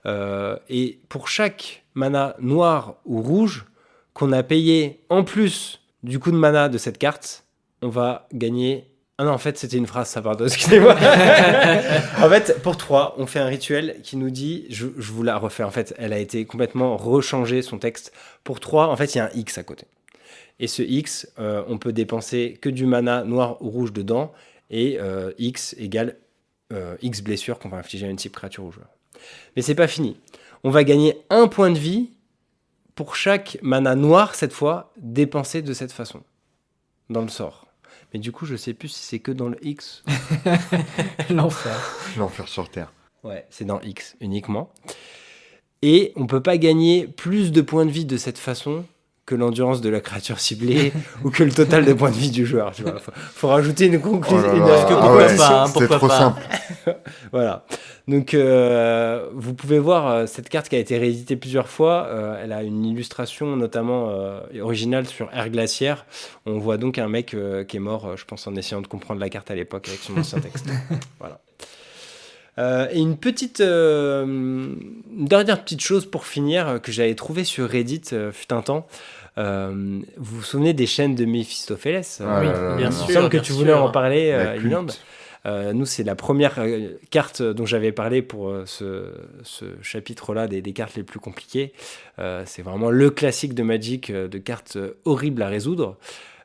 euh, 0.07 0.57
et 0.69 1.01
pour 1.09 1.29
chaque 1.29 1.85
mana 1.95 2.37
noir 2.39 2.97
ou 3.05 3.23
rouge, 3.23 3.67
qu'on 4.15 4.33
a 4.33 4.43
payé 4.43 5.01
en 5.11 5.25
plus 5.25 5.81
du 6.03 6.19
coup 6.19 6.31
de 6.31 6.37
mana 6.37 6.69
de 6.69 6.79
cette 6.79 6.99
carte, 6.99 7.45
on 7.83 7.89
va 7.89 8.29
gagner. 8.33 8.85
Ah 9.19 9.25
non, 9.25 9.33
en 9.33 9.39
fait, 9.39 9.57
c'était 9.57 9.79
une 9.79 9.87
phrase, 9.87 10.11
ça, 10.11 10.21
pardon, 10.21 10.45
excusez-moi. 10.47 10.95
en 12.19 12.29
fait, 12.29 12.61
pour 12.63 12.77
3, 12.77 13.15
on 13.19 13.27
fait 13.27 13.39
un 13.39 13.47
rituel 13.47 14.01
qui 14.03 14.17
nous 14.17 14.31
dit, 14.31 14.67
je, 14.69 14.89
je 14.97 15.13
vous 15.13 15.23
la 15.23 15.39
refais, 15.39 15.63
en 15.63 15.71
fait, 15.71 15.95
elle 15.97 16.13
a 16.13 16.19
été 16.19 16.45
complètement 16.45 16.97
rechangée, 16.97 17.63
son 17.63 17.79
texte. 17.79 18.13
Pour 18.45 18.61
3, 18.61 18.89
en 18.89 18.97
fait, 18.97 19.15
il 19.15 19.19
y 19.19 19.21
a 19.21 19.27
un 19.27 19.31
X 19.35 19.57
à 19.59 19.63
côté. 19.63 19.87
Et 20.59 20.69
ce 20.69 20.83
X, 20.83 21.29
euh, 21.39 21.63
on 21.69 21.79
peut 21.79 21.93
dépenser 21.93 22.59
que 22.61 22.69
du 22.69 22.87
mana 22.87 23.25
noir 23.25 23.61
ou 23.63 23.71
rouge 23.71 23.93
dedans. 23.93 24.33
Et 24.71 24.99
euh, 25.01 25.33
X 25.39 25.75
égale 25.79 26.17
euh, 26.73 26.97
X 27.03 27.21
blessure 27.21 27.59
qu'on 27.59 27.69
va 27.69 27.77
infliger 27.77 28.07
à 28.07 28.11
une 28.11 28.17
type 28.17 28.35
créature 28.35 28.65
ou 28.65 28.73
joueur. 28.73 28.89
Mais 29.55 29.63
c'est 29.63 29.75
pas 29.75 29.87
fini. 29.87 30.17
On 30.65 30.71
va 30.71 30.85
gagner 30.85 31.23
un 31.31 31.49
point 31.49 31.71
de 31.71 31.79
vie 31.79 32.11
pour 32.95 33.15
chaque 33.17 33.59
mana 33.63 33.95
noir, 33.95 34.35
cette 34.35 34.53
fois, 34.53 34.93
dépensé 34.97 35.63
de 35.63 35.73
cette 35.75 35.93
façon. 35.93 36.23
Dans 37.11 37.23
le 37.23 37.29
sort. 37.29 37.66
Mais 38.17 38.21
du 38.21 38.33
coup, 38.33 38.47
je 38.47 38.57
sais 38.57 38.73
plus 38.73 38.89
si 38.89 39.03
c'est 39.03 39.19
que 39.19 39.31
dans 39.31 39.51
le 39.51 39.59
X. 39.63 40.03
L'enfer. 41.31 41.79
L'enfer 42.17 42.49
sur 42.49 42.71
Terre. 42.71 42.91
Ouais, 43.25 43.45
c'est 43.51 43.67
dans 43.67 43.79
X 43.83 44.17
uniquement. 44.23 44.73
Et 45.83 46.15
on 46.17 46.27
peut 46.27 46.41
pas 46.41 46.57
gagner 46.57 47.07
plus 47.07 47.53
de 47.53 47.61
points 47.61 47.85
de 47.85 47.91
vie 47.91 48.07
de 48.07 48.17
cette 48.17 48.39
façon 48.39 48.87
que 49.26 49.35
l'endurance 49.35 49.80
de 49.80 49.88
la 49.88 50.00
créature 50.00 50.38
ciblée 50.38 50.92
ou 51.25 51.30
que 51.30 51.42
le 51.42 51.50
total 51.52 51.85
de 51.85 51.92
points 51.92 52.11
de 52.11 52.16
vie 52.16 52.30
du 52.30 52.47
joueur. 52.47 52.71
Tu 52.73 52.83
vois. 52.83 52.99
Faut, 53.00 53.12
faut 53.14 53.49
rajouter 53.49 53.87
une 53.87 54.00
conclusion. 54.00 54.49
Oh 54.52 54.56
une- 54.56 54.62
que 54.62 54.68
Ah 54.71 54.87
pourquoi 54.87 55.16
ouais, 55.16 55.37
pas, 55.37 55.62
hein, 55.62 55.66
c'est 55.66 55.73
pourquoi 55.80 55.97
trop 55.99 56.09
pas. 56.09 56.18
simple. 56.18 56.40
Voilà. 57.33 57.64
Donc, 58.06 58.35
euh, 58.35 59.28
vous 59.35 59.52
pouvez 59.54 59.80
voir 59.80 60.06
euh, 60.06 60.26
cette 60.26 60.49
carte 60.49 60.68
qui 60.68 60.76
a 60.76 60.78
été 60.78 60.97
rééditée 60.97 61.35
plusieurs 61.35 61.68
fois. 61.68 62.06
Euh, 62.09 62.40
elle 62.42 62.52
a 62.52 62.62
une 62.62 62.85
illustration 62.85 63.56
notamment 63.56 64.11
euh, 64.11 64.40
originale 64.62 65.06
sur 65.06 65.28
Air 65.35 65.50
Glaciaire. 65.50 66.06
On 66.47 66.59
voit 66.59 66.76
donc 66.76 66.99
un 66.99 67.09
mec 67.09 67.35
euh, 67.35 67.64
qui 67.64 67.78
est 67.78 67.80
mort, 67.80 68.06
euh, 68.06 68.16
je 68.16 68.25
pense, 68.25 68.47
en 68.47 68.54
essayant 68.54 68.80
de 68.80 68.87
comprendre 68.87 69.18
la 69.21 69.28
carte 69.28 69.50
à 69.50 69.56
l'époque 69.56 69.88
avec 69.88 70.00
son 70.00 70.16
ancien 70.16 70.38
texte. 70.38 70.66
voilà. 71.18 71.40
Euh, 72.59 72.89
et 72.91 72.99
une 73.01 73.17
petite, 73.17 73.61
euh, 73.61 74.25
une 74.25 75.27
dernière 75.27 75.63
petite 75.63 75.81
chose 75.83 76.07
pour 76.07 76.27
finir 76.27 76.69
euh, 76.69 76.79
que 76.79 76.91
j'avais 76.93 77.15
trouvé 77.15 77.45
sur 77.45 77.69
Reddit 77.69 78.03
euh, 78.13 78.33
fut 78.33 78.53
un 78.53 78.63
temps. 78.63 78.87
Euh, 79.39 80.01
vous 80.17 80.37
vous 80.37 80.43
souvenez 80.43 80.73
des 80.73 80.87
chaînes 80.87 81.15
de 81.15 81.27
Mephistopheles 81.27 82.03
Ah 82.21 82.41
Oui, 82.41 82.47
bien 82.47 82.53
là. 82.53 82.77
Il 82.81 82.87
me 82.87 82.91
sûr. 82.93 83.11
semble 83.11 83.29
que 83.29 83.37
tu 83.37 83.53
voulais 83.53 83.73
sûr. 83.73 83.83
en 83.83 83.91
parler, 83.91 84.31
La 84.33 84.55
euh, 85.47 85.73
nous, 85.73 85.87
c'est 85.87 86.03
la 86.03 86.17
première 86.17 86.55
euh, 86.59 86.89
carte 87.11 87.41
dont 87.41 87.67
j'avais 87.67 87.93
parlé 87.93 88.21
pour 88.21 88.49
euh, 88.49 88.65
ce, 88.67 89.13
ce 89.45 89.65
chapitre-là 89.81 90.49
des, 90.49 90.61
des 90.61 90.73
cartes 90.73 90.97
les 90.97 91.05
plus 91.05 91.21
compliquées. 91.21 91.73
Euh, 92.19 92.43
c'est 92.47 92.63
vraiment 92.63 92.91
le 92.91 93.11
classique 93.11 93.55
de 93.55 93.63
Magic, 93.63 94.11
euh, 94.11 94.27
de 94.27 94.39
cartes 94.39 94.77
horribles 95.05 95.43
à 95.43 95.49
résoudre. 95.49 95.99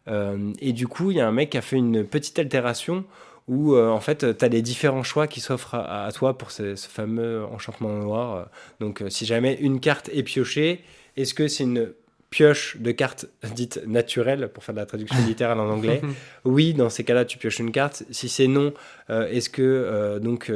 Euh, 0.07 0.51
et 0.59 0.73
du 0.73 0.87
coup, 0.87 1.09
il 1.11 1.17
y 1.17 1.21
a 1.21 1.27
un 1.27 1.31
mec 1.31 1.51
qui 1.51 1.57
a 1.57 1.61
fait 1.61 1.77
une 1.77 2.03
petite 2.03 2.37
altération 2.37 3.05
où, 3.47 3.75
euh, 3.75 3.89
en 3.89 3.99
fait, 3.99 4.37
tu 4.37 4.45
as 4.45 4.47
les 4.47 4.61
différents 4.61 5.03
choix 5.03 5.27
qui 5.27 5.39
s'offrent 5.41 5.75
à, 5.75 6.05
à 6.05 6.11
toi 6.11 6.37
pour 6.37 6.51
ce, 6.51 6.75
ce 6.75 6.87
fameux 6.87 7.43
enchantement 7.45 7.89
noir. 7.89 8.47
Donc, 8.79 9.01
euh, 9.01 9.09
si 9.09 9.25
jamais 9.25 9.57
une 9.61 9.79
carte 9.79 10.09
est 10.13 10.23
piochée, 10.23 10.83
est-ce 11.17 11.33
que 11.33 11.47
c'est 11.47 11.63
une 11.63 11.91
pioche 12.29 12.77
de 12.79 12.91
cartes 12.91 13.25
dites 13.55 13.85
naturelles, 13.85 14.49
pour 14.53 14.63
faire 14.63 14.75
de 14.75 14.79
la 14.79 14.85
traduction 14.85 15.17
littérale 15.27 15.59
en 15.59 15.69
anglais? 15.69 16.01
Oui, 16.45 16.73
dans 16.73 16.89
ces 16.89 17.03
cas-là, 17.03 17.25
tu 17.25 17.37
pioches 17.37 17.59
une 17.59 17.71
carte. 17.71 18.03
Si 18.11 18.29
c'est 18.29 18.47
non, 18.47 18.73
euh, 19.09 19.27
est-ce 19.27 19.49
que 19.49 20.19
donc 20.19 20.51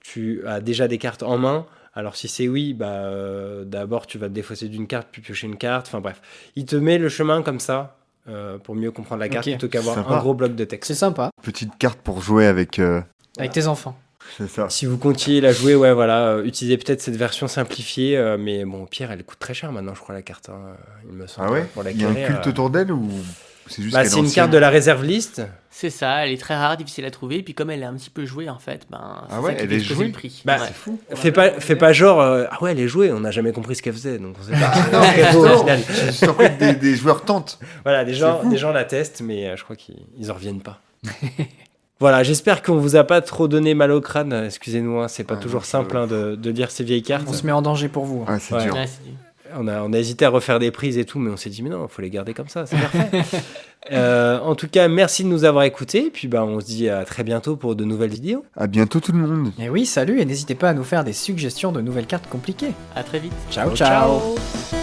tu 0.00 0.46
as 0.46 0.60
déjà 0.60 0.88
des 0.88 0.98
cartes 0.98 1.22
en 1.22 1.38
main? 1.38 1.66
Alors 1.94 2.16
si 2.16 2.26
c'est 2.26 2.48
oui, 2.48 2.72
bah 2.72 3.10
d'abord 3.64 4.06
tu 4.06 4.16
vas 4.16 4.28
te 4.28 4.32
défausser 4.32 4.68
d'une 4.68 4.86
carte 4.86 5.08
puis 5.12 5.20
piocher 5.22 5.46
une 5.46 5.58
carte. 5.58 5.86
Enfin 5.88 6.00
bref, 6.00 6.20
il 6.56 6.64
te 6.64 6.76
met 6.76 6.98
le 6.98 7.08
chemin 7.08 7.42
comme 7.42 7.60
ça 7.60 8.01
euh, 8.28 8.58
pour 8.58 8.74
mieux 8.74 8.90
comprendre 8.90 9.20
la 9.20 9.28
carte 9.28 9.46
plutôt 9.48 9.68
qu'avoir 9.68 9.98
un 10.10 10.18
gros 10.20 10.34
bloc 10.34 10.54
de 10.54 10.64
texte. 10.64 10.88
C'est 10.88 10.98
sympa. 10.98 11.30
Petite 11.42 11.76
carte 11.78 11.98
pour 12.00 12.20
jouer 12.22 12.46
avec. 12.46 12.78
euh, 12.78 13.00
Avec 13.38 13.52
tes 13.52 13.66
enfants. 13.66 13.96
C'est 14.38 14.48
ça. 14.48 14.70
Si 14.70 14.86
vous 14.86 14.98
continuez 14.98 15.38
à 15.38 15.42
la 15.42 15.52
jouer, 15.52 15.74
ouais, 15.74 15.92
voilà, 15.92 16.28
euh, 16.28 16.44
utilisez 16.44 16.78
peut-être 16.78 17.00
cette 17.02 17.16
version 17.16 17.48
simplifiée, 17.48 18.16
euh, 18.16 18.38
mais 18.38 18.64
bon, 18.64 18.84
au 18.84 18.86
pire, 18.86 19.10
elle 19.10 19.24
coûte 19.24 19.38
très 19.40 19.52
cher 19.52 19.72
maintenant, 19.72 19.94
je 19.94 20.00
crois, 20.00 20.14
la 20.14 20.22
carte. 20.22 20.48
hein, 20.48 20.76
il 21.08 21.12
me 21.14 21.26
semble. 21.26 21.48
Ah 21.48 21.52
ouais? 21.52 21.64
pour 21.74 21.82
Il 21.88 22.00
y 22.00 22.04
a 22.04 22.08
un 22.08 22.14
culte 22.14 22.46
euh, 22.46 22.50
autour 22.50 22.70
d'elle 22.70 22.92
ou 22.92 23.08
c'est 23.66 23.82
juste 23.82 23.94
bah, 23.94 24.04
c'est 24.04 24.18
une 24.18 24.24
ancienne 24.26 24.34
carte 24.34 24.50
de 24.50 24.58
la 24.58 24.70
réserve 24.70 25.04
liste. 25.04 25.42
C'est 25.70 25.88
ça, 25.90 26.26
elle 26.26 26.32
est 26.32 26.36
très 26.40 26.54
rare, 26.54 26.76
difficile 26.76 27.04
à 27.06 27.10
trouver. 27.10 27.38
Et 27.38 27.42
puis 27.42 27.54
comme 27.54 27.70
elle 27.70 27.82
est 27.82 27.86
un 27.86 27.94
petit 27.94 28.10
peu 28.10 28.26
jouée, 28.26 28.48
en 28.50 28.58
fait, 28.58 28.86
ben, 28.90 29.22
c'est 29.28 29.34
Ah 29.34 29.40
ouais, 29.40 29.52
ça 29.52 29.56
qui 29.58 29.64
elle 29.64 29.72
est 29.72 29.80
jouée 29.80 30.06
le 30.06 30.12
prix. 30.12 30.42
Bah. 30.44 30.58
C'est 30.58 30.74
fou. 30.74 31.00
Fais 31.14 31.32
pas, 31.32 31.50
fais 31.52 31.76
pas 31.76 31.92
genre, 31.92 32.20
euh, 32.20 32.44
ah 32.50 32.62
ouais, 32.62 32.72
elle 32.72 32.80
est 32.80 32.88
jouée, 32.88 33.10
on 33.10 33.20
n'a 33.20 33.30
jamais 33.30 33.52
compris 33.52 33.74
ce 33.76 33.82
qu'elle 33.82 33.94
faisait, 33.94 34.18
donc 34.18 34.36
on 34.40 34.44
sait 34.44 34.52
pas. 34.52 34.72
Non, 34.92 35.02
ce 35.02 35.14
qu'elle 35.14 35.32
vaut, 35.32 35.46
au 35.46 36.26
non, 36.26 36.34
que 36.34 36.58
des, 36.58 36.74
des 36.74 36.94
joueurs 36.96 37.24
tentent. 37.24 37.58
Voilà, 37.84 38.04
des 38.04 38.14
gens, 38.14 38.44
des 38.44 38.58
gens 38.58 38.72
la 38.72 38.84
testent, 38.84 39.22
mais 39.24 39.48
euh, 39.48 39.56
je 39.56 39.64
crois 39.64 39.76
qu'ils 39.76 39.96
ils 40.18 40.30
en 40.30 40.34
reviennent 40.34 40.60
pas. 40.62 40.80
voilà, 42.00 42.22
j'espère 42.22 42.62
qu'on 42.62 42.76
vous 42.76 42.96
a 42.96 43.04
pas 43.04 43.20
trop 43.22 43.48
donné 43.48 43.74
mal 43.74 43.92
au 43.92 44.00
crâne. 44.00 44.32
Excusez-nous, 44.46 45.00
hein, 45.00 45.08
c'est 45.08 45.24
pas 45.24 45.34
Ouais, 45.34 45.40
toujours 45.40 45.60
non, 45.62 45.66
simple 45.66 45.96
hein, 45.96 46.06
de, 46.06 46.34
de 46.36 46.50
lire 46.50 46.70
ces 46.70 46.84
vieilles 46.84 47.02
cartes. 47.02 47.26
On 47.28 47.32
se 47.32 47.46
met 47.46 47.52
en 47.52 47.62
danger 47.62 47.88
pour 47.88 48.04
vous. 48.04 48.22
hein. 48.22 48.34
Ah, 48.34 48.38
c'est 48.38 48.54
Ouais. 48.54 48.64
dur. 48.64 48.74
Ouais, 48.74 48.86
c'est- 48.86 49.00
On 49.56 49.68
a, 49.68 49.82
on 49.82 49.92
a 49.92 49.98
hésité 49.98 50.24
à 50.24 50.30
refaire 50.30 50.58
des 50.58 50.70
prises 50.70 50.98
et 50.98 51.04
tout, 51.04 51.18
mais 51.18 51.30
on 51.30 51.36
s'est 51.36 51.50
dit, 51.50 51.62
mais 51.62 51.70
non, 51.70 51.86
il 51.88 51.92
faut 51.92 52.02
les 52.02 52.10
garder 52.10 52.34
comme 52.34 52.48
ça, 52.48 52.66
c'est 52.66 52.76
parfait. 52.78 53.22
Euh, 53.90 54.38
en 54.38 54.54
tout 54.54 54.68
cas, 54.68 54.86
merci 54.86 55.24
de 55.24 55.28
nous 55.28 55.44
avoir 55.44 55.64
écoutés. 55.64 56.10
Puis 56.12 56.28
bah, 56.28 56.44
on 56.44 56.60
se 56.60 56.66
dit 56.66 56.88
à 56.88 57.04
très 57.04 57.24
bientôt 57.24 57.56
pour 57.56 57.74
de 57.74 57.84
nouvelles 57.84 58.12
vidéos. 58.12 58.44
À 58.56 58.68
bientôt 58.68 59.00
tout 59.00 59.10
le 59.10 59.18
monde. 59.18 59.52
Et 59.58 59.68
oui, 59.68 59.86
salut, 59.86 60.20
et 60.20 60.24
n'hésitez 60.24 60.54
pas 60.54 60.70
à 60.70 60.72
nous 60.72 60.84
faire 60.84 61.02
des 61.02 61.12
suggestions 61.12 61.72
de 61.72 61.80
nouvelles 61.80 62.06
cartes 62.06 62.28
compliquées. 62.28 62.74
À 62.94 63.02
très 63.02 63.18
vite. 63.18 63.32
ciao. 63.50 63.74
Ciao, 63.74 63.76
ciao. 63.76 64.81